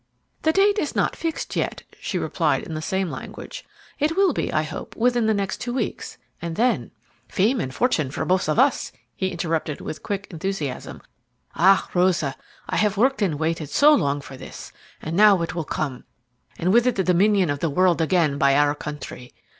"The 0.41 0.51
date 0.51 0.79
is 0.79 0.95
not 0.95 1.15
fixed 1.15 1.55
yet," 1.55 1.83
she 1.99 2.17
replied 2.17 2.63
in 2.63 2.73
the 2.73 2.81
same 2.81 3.11
language. 3.11 3.63
"It 3.99 4.17
will 4.17 4.33
be, 4.33 4.51
I 4.51 4.63
hope, 4.63 4.95
within 4.95 5.27
the 5.27 5.33
next 5.35 5.61
two 5.61 5.75
weeks. 5.75 6.17
And 6.41 6.55
then" 6.55 6.89
"Fame 7.27 7.59
and 7.61 7.71
fortune 7.71 8.09
for 8.09 8.25
both 8.25 8.49
of 8.49 8.57
us," 8.57 8.91
he 9.15 9.27
interrupted 9.29 9.79
with 9.79 10.01
quick 10.01 10.25
enthusiasm. 10.31 11.03
"Ah, 11.53 11.87
Rosa, 11.93 12.35
I 12.67 12.77
have 12.77 12.97
worked 12.97 13.21
and 13.21 13.35
waited 13.37 13.69
so 13.69 13.93
long 13.93 14.21
for 14.21 14.35
this, 14.35 14.71
and 15.03 15.15
now 15.15 15.39
it 15.43 15.53
will 15.53 15.65
come, 15.65 16.05
and 16.57 16.73
with 16.73 16.87
it 16.87 16.95
the 16.95 17.03
dominion 17.03 17.51
of 17.51 17.59
the 17.59 17.69
world 17.69 18.01
again 18.01 18.39
by 18.39 18.55
our 18.55 18.73
country. 18.73 19.31